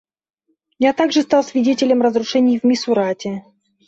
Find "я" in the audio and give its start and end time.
0.79-0.93